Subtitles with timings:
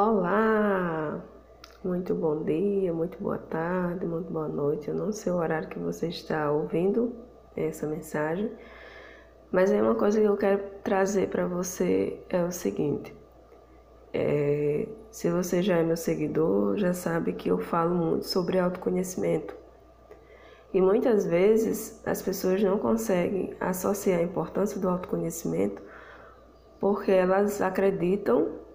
[0.00, 1.20] Olá!
[1.82, 4.86] Muito bom dia, muito boa tarde, muito boa noite.
[4.86, 7.16] Eu não sei o horário que você está ouvindo
[7.56, 8.48] essa mensagem,
[9.50, 13.12] mas é uma coisa que eu quero trazer para você é o seguinte.
[14.14, 19.52] É, se você já é meu seguidor, já sabe que eu falo muito sobre autoconhecimento.
[20.72, 25.82] E muitas vezes as pessoas não conseguem associar a importância do autoconhecimento
[26.78, 28.67] porque elas acreditam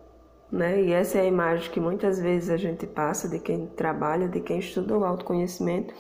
[0.53, 0.83] né?
[0.83, 4.39] E essa é a imagem que muitas vezes a gente passa de quem trabalha, de
[4.39, 5.95] quem estuda o autoconhecimento,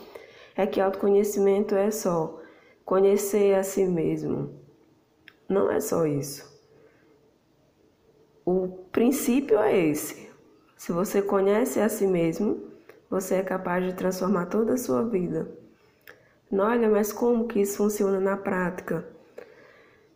[0.55, 2.39] é que autoconhecimento é só
[2.85, 4.53] conhecer a si mesmo.
[5.49, 6.53] Não é só isso.
[8.45, 10.29] O princípio é esse.
[10.77, 12.67] Se você conhece a si mesmo,
[13.09, 15.49] você é capaz de transformar toda a sua vida.
[16.51, 19.03] Olha, mas como que isso funciona na prática?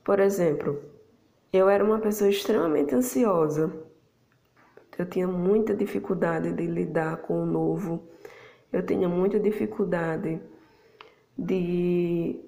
[0.04, 0.79] Por exemplo,
[1.51, 3.87] eu era uma pessoa extremamente ansiosa
[4.97, 8.07] eu tinha muita dificuldade de lidar com o novo.
[8.73, 10.41] Eu tinha muita dificuldade
[11.37, 12.39] de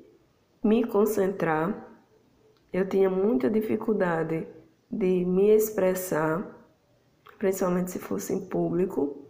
[0.64, 1.88] me concentrar.
[2.74, 4.48] Eu tinha muita dificuldade
[4.90, 6.44] de me expressar,
[7.38, 9.26] principalmente se fosse em público.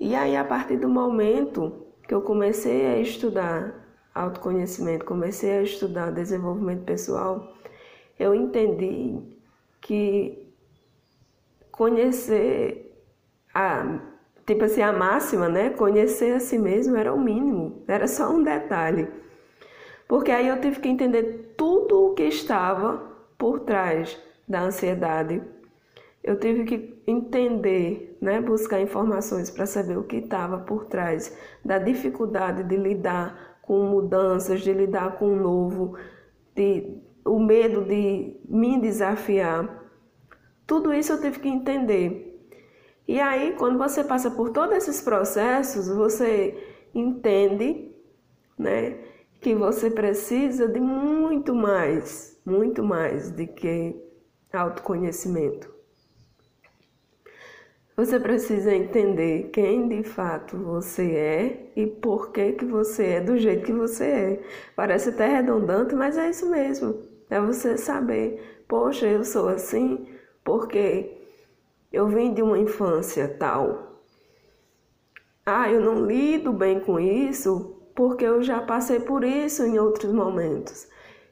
[0.00, 3.82] E aí, a partir do momento que eu comecei a estudar
[4.14, 7.54] autoconhecimento, comecei a estudar desenvolvimento pessoal,
[8.18, 9.18] eu entendi
[9.80, 10.41] que
[11.82, 12.96] conhecer
[13.52, 13.98] a
[14.46, 15.70] tipo assim a máxima, né?
[15.70, 19.08] Conhecer a si mesmo era o mínimo, era só um detalhe.
[20.06, 23.02] Porque aí eu tive que entender tudo o que estava
[23.36, 24.16] por trás
[24.46, 25.42] da ansiedade.
[26.22, 31.78] Eu tive que entender, né, buscar informações para saber o que estava por trás da
[31.78, 35.96] dificuldade de lidar com mudanças, de lidar com o novo,
[36.54, 39.81] de o medo de me desafiar.
[40.72, 42.50] Tudo isso eu tive que entender.
[43.06, 46.56] E aí, quando você passa por todos esses processos, você
[46.94, 47.94] entende,
[48.58, 48.96] né,
[49.38, 53.94] que você precisa de muito mais, muito mais do que
[54.50, 55.70] autoconhecimento.
[57.94, 63.36] Você precisa entender quem de fato você é e por que que você é do
[63.36, 64.42] jeito que você é.
[64.74, 66.98] Parece até redundante, mas é isso mesmo.
[67.28, 70.11] É você saber, poxa, eu sou assim
[70.44, 71.18] porque
[71.92, 74.00] eu vim de uma infância tal.
[75.44, 80.12] Ah, eu não lido bem com isso porque eu já passei por isso em outros
[80.12, 80.88] momentos.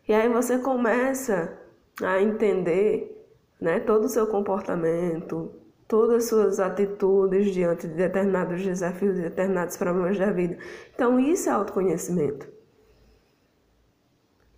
[0.06, 1.58] E aí você começa
[2.02, 3.16] a entender
[3.60, 5.52] né, todo o seu comportamento,
[5.86, 10.56] todas as suas atitudes diante de determinados desafios, de determinados problemas da vida.
[10.94, 12.48] Então, isso é autoconhecimento.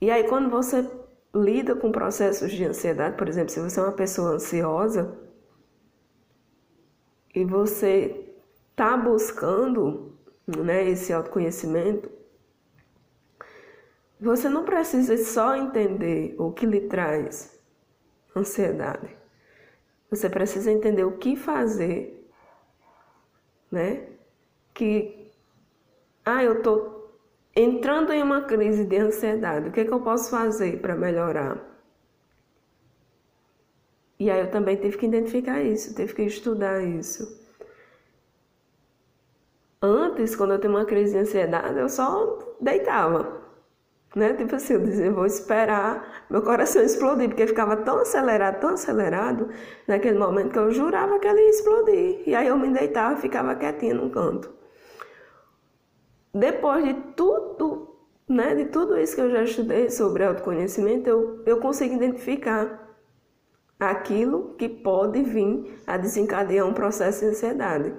[0.00, 0.88] E aí, quando você
[1.34, 5.18] lida com processos de ansiedade, por exemplo, se você é uma pessoa ansiosa
[7.34, 8.34] e você
[8.70, 10.14] está buscando
[10.46, 12.10] né, esse autoconhecimento,
[14.20, 17.58] você não precisa só entender o que lhe traz
[18.36, 19.16] ansiedade.
[20.10, 22.30] Você precisa entender o que fazer,
[23.70, 24.06] né?
[24.74, 25.32] Que
[26.24, 26.91] ah, eu tô
[27.54, 31.58] entrando em uma crise de ansiedade, o que, é que eu posso fazer para melhorar?
[34.18, 37.40] E aí eu também tive que identificar isso, tive que estudar isso.
[39.82, 43.42] Antes, quando eu tinha uma crise de ansiedade, eu só deitava.
[44.14, 44.34] Né?
[44.34, 49.48] Tipo assim, eu dizia, vou esperar meu coração explodir, porque ficava tão acelerado, tão acelerado,
[49.88, 52.22] naquele momento que eu jurava que ele ia explodir.
[52.28, 54.61] E aí eu me deitava e ficava quietinha num canto
[56.34, 57.96] depois de tudo,
[58.28, 62.96] né, de tudo isso que eu já estudei sobre autoconhecimento, eu, eu consigo identificar
[63.78, 67.92] aquilo que pode vir a desencadear um processo de ansiedade.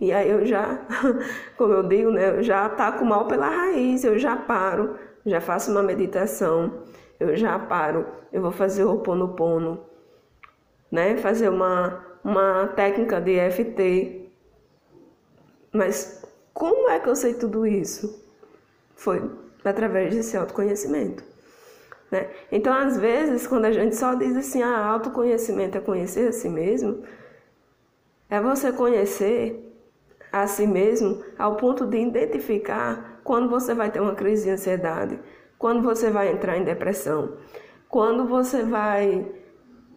[0.00, 0.86] E aí eu já,
[1.56, 5.70] como eu digo, né, eu já ataco mal pela raiz, eu já paro, já faço
[5.70, 6.82] uma meditação,
[7.18, 9.80] eu já paro, eu vou fazer o Ho'oponopono,
[10.90, 14.30] né, fazer uma, uma técnica de EFT.
[15.72, 16.22] Mas
[16.58, 18.20] como é que eu sei tudo isso?
[18.96, 19.30] Foi
[19.64, 21.22] através desse autoconhecimento.
[22.10, 22.28] Né?
[22.50, 26.48] Então, às vezes, quando a gente só diz assim, ah, autoconhecimento é conhecer a si
[26.48, 27.04] mesmo,
[28.28, 29.72] é você conhecer
[30.32, 35.16] a si mesmo ao ponto de identificar quando você vai ter uma crise de ansiedade,
[35.56, 37.36] quando você vai entrar em depressão,
[37.88, 39.30] quando você vai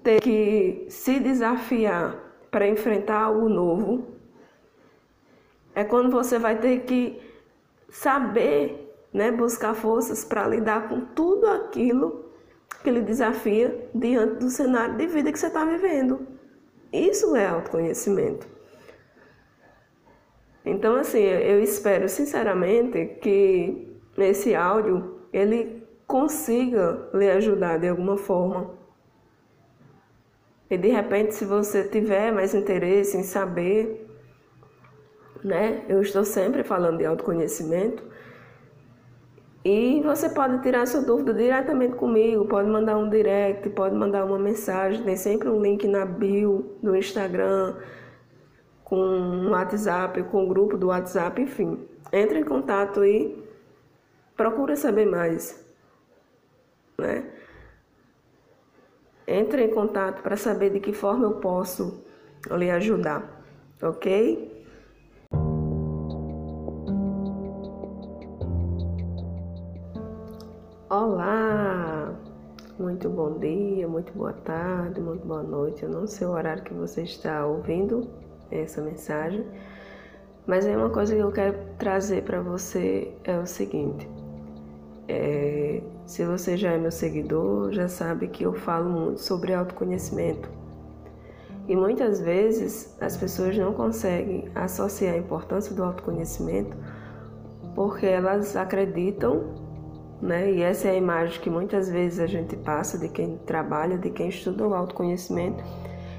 [0.03, 2.15] ter que se desafiar
[2.51, 4.20] para enfrentar algo novo
[5.73, 7.19] é quando você vai ter que
[7.89, 12.31] saber, né, buscar forças para lidar com tudo aquilo
[12.83, 16.27] que lhe desafia diante do cenário de vida que você está vivendo.
[16.91, 18.47] Isso é autoconhecimento.
[20.65, 28.79] Então, assim, eu espero sinceramente que esse áudio ele consiga lhe ajudar de alguma forma.
[30.69, 34.00] E de repente, se você tiver mais interesse em saber,
[35.43, 35.83] né?
[35.87, 38.03] Eu estou sempre falando de autoconhecimento.
[39.63, 44.39] E você pode tirar sua dúvida diretamente comigo, pode mandar um direct, pode mandar uma
[44.39, 47.75] mensagem, tem sempre um link na bio do Instagram,
[48.83, 51.87] com um WhatsApp, com o grupo do WhatsApp, enfim.
[52.11, 53.41] Entre em contato e
[54.35, 55.63] procura saber mais.
[56.97, 57.23] Né?
[59.27, 62.03] Entre em contato para saber de que forma eu posso
[62.49, 63.43] lhe ajudar,
[63.81, 64.50] ok?
[70.91, 72.13] Olá!
[72.77, 75.83] Muito bom dia, muito boa tarde, muito boa noite.
[75.83, 78.09] Eu não sei o horário que você está ouvindo
[78.51, 79.45] essa mensagem,
[80.45, 84.05] mas é uma coisa que eu quero trazer para você é o seguinte.
[85.07, 90.49] É, se você já é meu seguidor, já sabe que eu falo muito sobre autoconhecimento.
[91.69, 96.75] E muitas vezes as pessoas não conseguem associar a importância do autoconhecimento
[97.75, 99.70] porque elas acreditam
[100.21, 100.51] né?
[100.51, 104.09] E essa é a imagem que muitas vezes a gente passa de quem trabalha, de
[104.11, 105.63] quem estuda o autoconhecimento,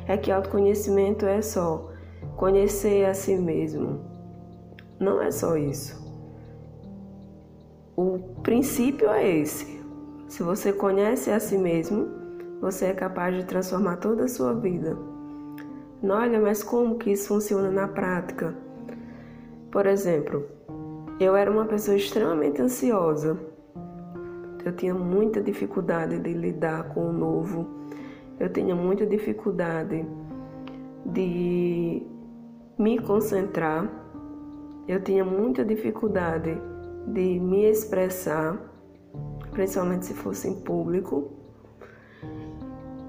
[0.06, 1.90] é que autoconhecimento é só
[2.37, 4.00] conhecer a si mesmo.
[4.99, 6.02] Não é só isso.
[7.96, 9.81] O princípio é esse.
[10.28, 12.08] Se você conhece a si mesmo,
[12.60, 14.96] você é capaz de transformar toda a sua vida.
[16.02, 18.55] Olha, mas como que isso funciona na prática?
[19.70, 20.44] Por exemplo,
[21.20, 23.51] eu era uma pessoa extremamente ansiosa
[24.64, 27.66] eu tinha muita dificuldade de lidar com o novo.
[28.38, 30.04] Eu tinha muita dificuldade
[31.06, 32.02] de
[32.78, 33.88] me concentrar.
[34.86, 36.56] Eu tinha muita dificuldade
[37.06, 38.58] de me expressar,
[39.50, 41.30] principalmente se fosse em público.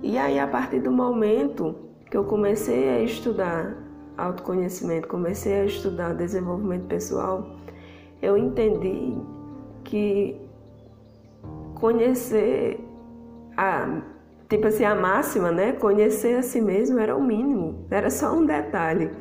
[0.02, 1.76] E aí, a partir do momento
[2.10, 3.76] que eu comecei a estudar
[4.18, 7.48] autoconhecimento, comecei a estudar desenvolvimento pessoal,
[8.22, 9.18] eu entendi
[9.84, 10.43] que
[11.84, 12.80] conhecer
[13.58, 14.02] a
[14.48, 15.74] tipo assim a máxima, né?
[15.74, 19.12] Conhecer a si mesmo era o mínimo, era só um detalhe.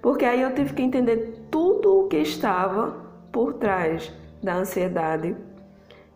[0.00, 2.94] Porque aí eu tive que entender tudo o que estava
[3.32, 5.34] por trás da ansiedade.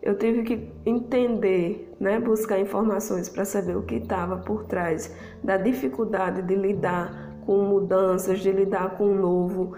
[0.01, 5.13] Eu tive que entender, né, buscar informações para saber o que estava por trás
[5.43, 9.75] da dificuldade de lidar com mudanças, de lidar com o novo,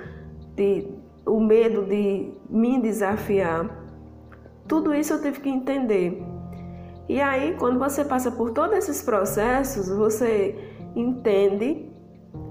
[0.56, 0.88] de
[1.26, 3.81] o medo de me desafiar.
[4.72, 6.24] Tudo isso eu tive que entender.
[7.10, 10.56] E aí, quando você passa por todos esses processos, você
[10.96, 11.92] entende,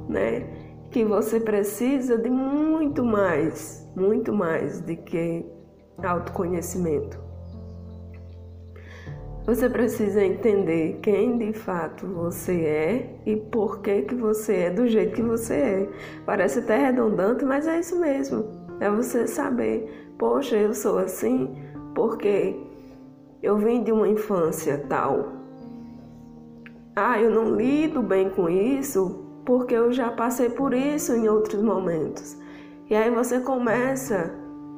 [0.07, 0.47] né,
[0.91, 5.47] que você precisa de muito mais, muito mais do que
[6.05, 7.19] autoconhecimento.
[9.47, 14.87] Você precisa entender quem de fato você é e por que que você é do
[14.87, 15.89] jeito que você é.
[16.27, 18.45] Parece até redundante, mas é isso mesmo.
[18.79, 22.57] É você saber, poxa, eu sou assim, porque
[23.43, 25.33] eu vim de uma infância tal.
[26.95, 31.63] Ah, eu não lido bem com isso porque eu já passei por isso em outros
[31.63, 32.37] momentos.
[32.89, 34.35] E aí você começa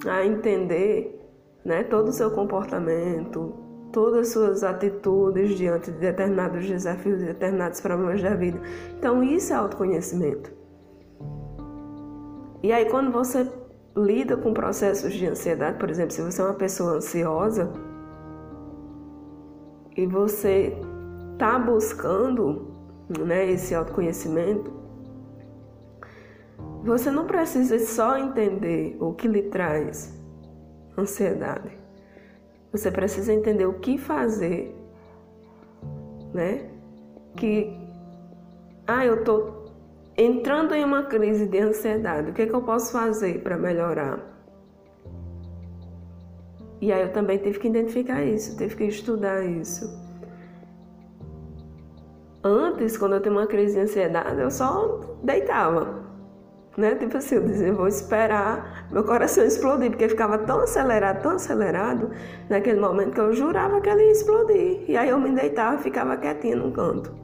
[0.07, 1.19] a entender
[1.65, 3.55] né, todo o seu comportamento,
[3.93, 8.61] todas as suas atitudes diante de determinados desafios, de determinados problemas da vida.
[8.99, 10.53] Então, isso é autoconhecimento.
[12.63, 13.45] E aí, quando você
[13.97, 17.73] lida com processos de ansiedade, por exemplo, se você é uma pessoa ansiosa
[19.97, 20.79] e você
[21.33, 22.73] está buscando
[23.09, 24.73] né, esse autoconhecimento,
[26.83, 30.19] você não precisa só entender o que lhe traz
[30.99, 31.79] ansiedade.
[32.73, 34.75] Você precisa entender o que fazer,
[36.33, 36.71] né?
[37.37, 37.79] Que
[38.87, 39.62] ah, eu tô
[40.17, 44.19] entrando em uma crise de ansiedade, o que, é que eu posso fazer para melhorar?
[46.81, 49.89] E aí eu também tive que identificar isso, tive que estudar isso.
[52.45, 56.03] Antes, quando eu tinha uma crise de ansiedade, eu só deitava.
[56.77, 56.97] Né?
[56.97, 62.11] Tipo assim, eu dizia, vou esperar meu coração explodir, porque ficava tão acelerado, tão acelerado,
[62.51, 64.91] naquele momento que eu jurava que ele ia explodir.
[64.91, 67.23] E aí eu me deitava e ficava quietinha num canto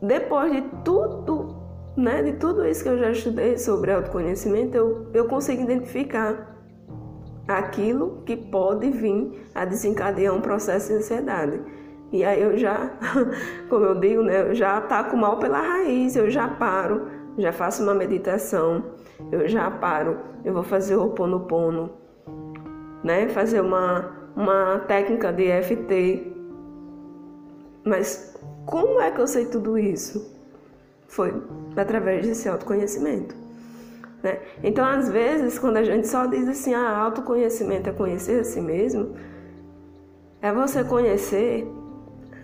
[0.00, 1.56] depois de tudo,
[1.96, 6.56] né, de tudo isso que eu já estudei sobre autoconhecimento, eu, eu consigo identificar
[7.48, 11.60] aquilo que pode vir a desencadear um processo de ansiedade.
[12.12, 12.90] E aí eu já,
[13.68, 17.82] como eu digo, né, eu já ataco mal pela raiz, eu já paro, já faço
[17.82, 18.84] uma meditação,
[19.32, 21.90] eu já paro, eu vou fazer o Ho'oponopono,
[23.02, 26.34] né, fazer uma, uma técnica de EFT.
[27.84, 28.37] Mas
[28.68, 30.30] como é que eu sei tudo isso?
[31.06, 31.34] Foi
[31.74, 33.34] através desse autoconhecimento.
[34.22, 34.40] Né?
[34.62, 38.60] Então, às vezes, quando a gente só diz assim, ah, autoconhecimento é conhecer a si
[38.60, 39.16] mesmo,
[40.42, 41.66] é você conhecer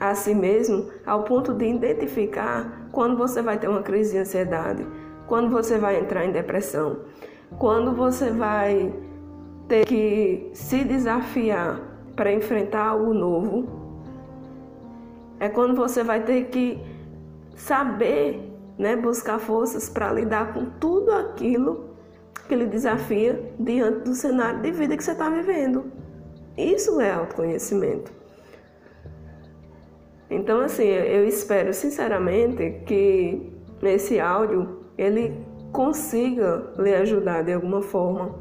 [0.01, 4.87] a si mesmo ao ponto de identificar quando você vai ter uma crise de ansiedade,
[5.27, 7.01] quando você vai entrar em depressão,
[7.59, 8.95] quando você vai
[9.69, 11.81] ter que se desafiar
[12.17, 13.84] para enfrentar algo novo,
[15.45, 16.81] é quando você vai ter que
[17.55, 21.91] saber, né, buscar forças para lidar com tudo aquilo
[22.49, 25.93] que lhe desafia diante do cenário de vida que você está vivendo.
[26.57, 28.11] Isso é autoconhecimento.
[30.31, 38.35] Então, assim, eu espero sinceramente que esse áudio ele consiga lhe ajudar de alguma forma.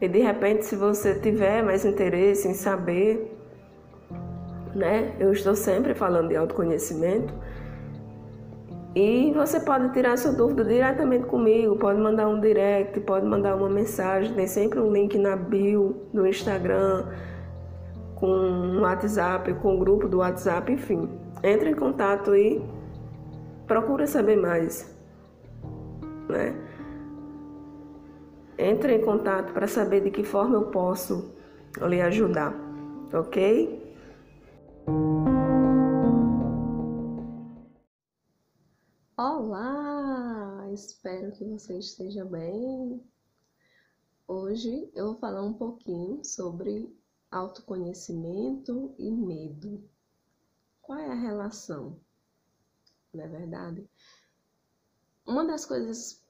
[0.00, 3.39] E de repente, se você tiver mais interesse em saber
[4.74, 5.14] né?
[5.18, 7.32] Eu estou sempre falando de autoconhecimento.
[8.94, 13.68] E você pode tirar sua dúvida diretamente comigo, pode mandar um direct, pode mandar uma
[13.68, 17.06] mensagem, tem sempre um link na bio do Instagram,
[18.16, 21.08] com um WhatsApp, com o grupo do WhatsApp, enfim.
[21.42, 22.60] Entre em contato e
[23.66, 24.92] procura saber mais.
[26.28, 26.54] Né?
[28.58, 31.32] Entre em contato para saber de que forma eu posso
[31.86, 32.52] lhe ajudar,
[33.14, 33.89] ok?
[39.22, 40.66] Olá!
[40.72, 43.06] Espero que você esteja bem.
[44.26, 46.90] Hoje eu vou falar um pouquinho sobre
[47.30, 49.86] autoconhecimento e medo.
[50.80, 52.00] Qual é a relação?
[53.12, 53.86] Não é verdade?
[55.26, 56.24] Uma das coisas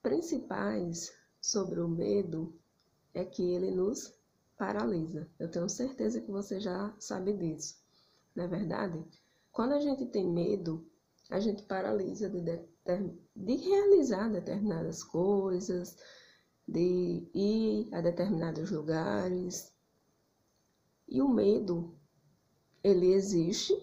[0.00, 1.12] principais
[1.42, 2.58] sobre o medo
[3.12, 4.18] é que ele nos
[4.56, 5.30] paralisa.
[5.38, 7.80] Eu tenho certeza que você já sabe disso
[8.34, 9.04] não é verdade?
[9.52, 10.86] Quando a gente tem medo,
[11.28, 12.58] a gente paralisa de, de,
[13.36, 15.96] de realizar determinadas coisas,
[16.66, 19.72] de ir a determinados lugares.
[21.08, 21.94] E o medo,
[22.82, 23.74] ele existe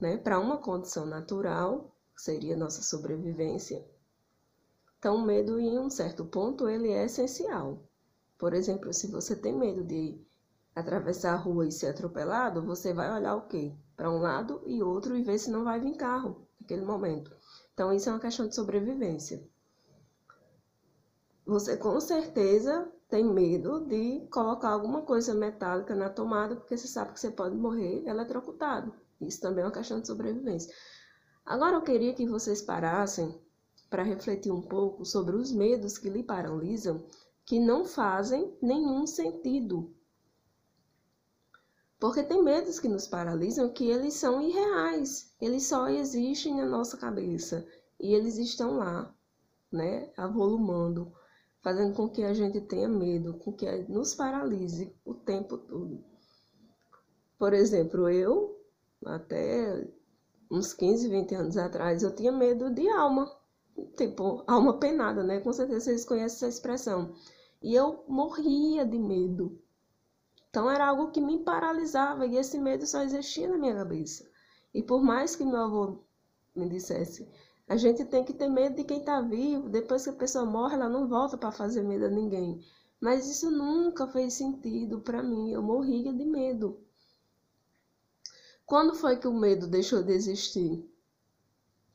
[0.00, 3.84] né, para uma condição natural, que seria nossa sobrevivência.
[4.98, 7.82] Então, o medo, em um certo ponto, ele é essencial.
[8.38, 10.20] Por exemplo, se você tem medo de
[10.74, 13.72] atravessar a rua e ser atropelado, você vai olhar o quê?
[13.96, 17.30] Para um lado e outro e ver se não vai vir carro naquele momento.
[17.72, 19.46] Então, isso é uma questão de sobrevivência.
[21.46, 27.12] Você com certeza tem medo de colocar alguma coisa metálica na tomada, porque você sabe
[27.12, 28.94] que você pode morrer eletrocutado.
[29.20, 30.74] Isso também é uma questão de sobrevivência.
[31.44, 33.38] Agora eu queria que vocês parassem
[33.90, 37.04] para refletir um pouco sobre os medos que lhe paralisam,
[37.44, 39.94] que não fazem nenhum sentido
[41.98, 46.96] porque tem medos que nos paralisam que eles são irreais, eles só existem na nossa
[46.96, 47.66] cabeça
[48.00, 49.14] e eles estão lá,
[49.70, 51.12] né, avolumando,
[51.62, 56.04] fazendo com que a gente tenha medo, com que nos paralise o tempo todo.
[57.38, 58.58] Por exemplo, eu,
[59.04, 59.88] até
[60.50, 63.30] uns 15, 20 anos atrás, eu tinha medo de alma,
[63.96, 65.40] tipo, alma penada, né?
[65.40, 67.14] Com certeza vocês conhecem essa expressão.
[67.62, 69.58] E eu morria de medo
[70.54, 74.24] então era algo que me paralisava e esse medo só existia na minha cabeça.
[74.72, 75.98] E por mais que meu avô
[76.54, 77.28] me dissesse,
[77.66, 80.76] a gente tem que ter medo de quem está vivo, depois que a pessoa morre,
[80.76, 82.64] ela não volta para fazer medo a ninguém.
[83.00, 86.78] Mas isso nunca fez sentido para mim, eu morria de medo.
[88.64, 90.88] Quando foi que o medo deixou de existir?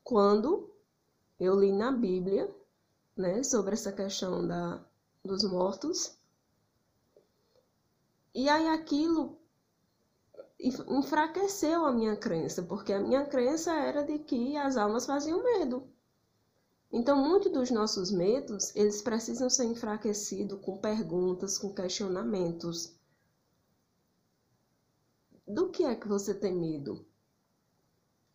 [0.03, 0.69] Quando
[1.39, 2.53] eu li na Bíblia,
[3.15, 4.83] né, sobre essa questão da,
[5.23, 6.18] dos mortos,
[8.33, 9.39] e aí aquilo
[10.59, 15.87] enfraqueceu a minha crença, porque a minha crença era de que as almas faziam medo.
[16.91, 22.95] Então, muitos dos nossos medos, eles precisam ser enfraquecidos com perguntas, com questionamentos.
[25.47, 27.05] Do que é que você tem medo?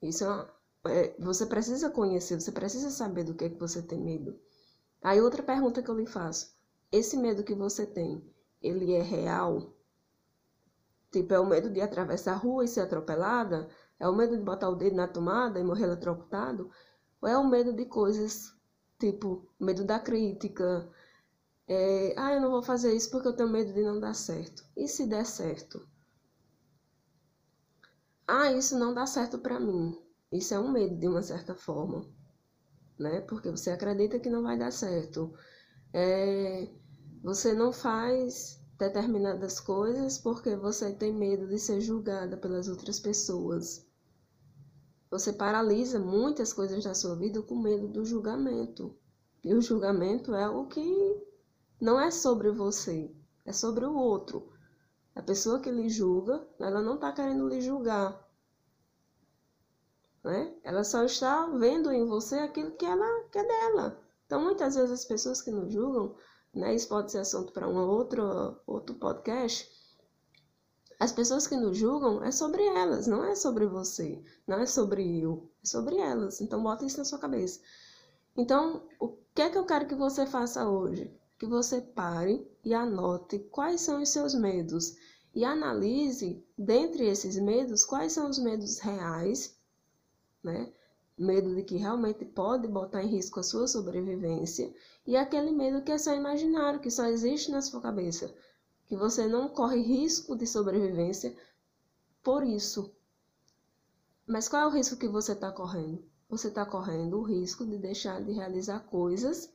[0.01, 0.51] Isso é,
[0.87, 4.39] é você precisa conhecer, você precisa saber do que é que você tem medo.
[5.03, 6.57] Aí outra pergunta que eu lhe faço:
[6.91, 8.25] esse medo que você tem,
[8.63, 9.74] ele é real?
[11.15, 13.69] Tipo, é o medo de atravessar a rua e ser atropelada?
[14.01, 16.69] É o medo de botar o dedo na tomada e morrer eletrocutado?
[17.23, 18.53] Ou é o medo de coisas,
[18.99, 20.91] tipo, medo da crítica?
[21.69, 24.65] É, ah, eu não vou fazer isso porque eu tenho medo de não dar certo.
[24.77, 25.89] E se der certo?
[28.27, 29.97] ah, isso não dá certo para mim.
[30.33, 32.05] Isso é um medo de uma certa forma,
[32.99, 33.21] né?
[33.23, 35.33] Porque você acredita que não vai dar certo.
[35.93, 36.69] É,
[37.23, 43.87] você não faz determinadas coisas porque você tem medo de ser julgada pelas outras pessoas.
[45.11, 48.97] Você paralisa muitas coisas da sua vida com medo do julgamento.
[49.45, 50.83] E o julgamento é o que
[51.81, 53.15] não é sobre você,
[53.45, 54.53] é sobre o outro.
[55.15, 58.29] A pessoa que lhe julga, ela não está querendo lhe julgar.
[60.25, 60.57] Né?
[60.65, 64.03] Ela só está vendo em você aquilo que ela quer dela.
[64.27, 66.17] Então, muitas vezes as pessoas que nos julgam,
[66.55, 69.69] né, isso pode ser assunto para um outro, outro podcast,
[70.99, 75.21] as pessoas que nos julgam é sobre elas, não é sobre você, não é sobre
[75.21, 76.41] eu, é sobre elas.
[76.41, 77.61] Então bota isso na sua cabeça.
[78.37, 81.13] Então, o que é que eu quero que você faça hoje?
[81.39, 84.97] Que você pare e anote quais são os seus medos
[85.35, 89.57] e analise dentre esses medos quais são os medos reais,
[90.43, 90.73] né?
[91.17, 94.75] Medo de que realmente pode botar em risco a sua sobrevivência
[95.07, 98.35] e aquele medo que é só imaginário, que só existe na sua cabeça
[98.87, 101.37] que você não corre risco de sobrevivência
[102.23, 102.95] por isso.
[104.27, 106.05] Mas qual é o risco que você está correndo?
[106.29, 109.53] Você está correndo o risco de deixar de realizar coisas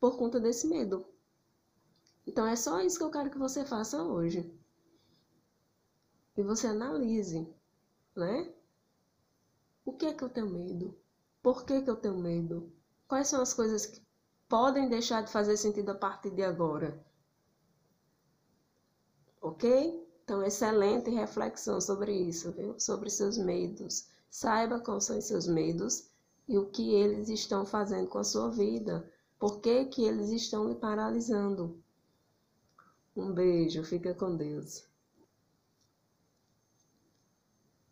[0.00, 1.06] por conta desse medo.
[2.26, 4.52] Então é só isso que eu quero que você faça hoje.
[6.36, 7.48] E você analise,
[8.16, 8.52] né?
[9.84, 10.96] O que é que eu tenho medo?
[11.42, 12.72] Por que, que eu tenho medo?
[13.06, 14.02] Quais são as coisas que
[14.48, 17.04] podem deixar de fazer sentido a partir de agora?
[19.44, 20.02] ok?
[20.24, 22.80] Então, excelente reflexão sobre isso, viu?
[22.80, 24.08] Sobre seus medos.
[24.30, 26.08] Saiba quais são seus medos
[26.48, 29.08] e o que eles estão fazendo com a sua vida.
[29.38, 31.78] Por que, que eles estão lhe paralisando?
[33.14, 34.84] Um beijo, fica com Deus.